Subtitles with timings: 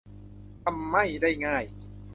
[0.63, 1.63] ทำไม่ได้ง่าย